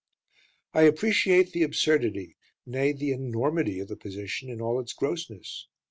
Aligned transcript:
I 0.73 0.81
appreciate 0.81 1.51
the 1.51 1.61
absurdity, 1.61 2.35
nay, 2.65 2.91
the 2.91 3.11
enormity 3.11 3.79
of 3.79 3.87
the 3.87 3.95
position 3.95 4.49
in 4.49 4.59
all 4.59 4.79
its 4.79 4.93
grossness. 4.93 5.67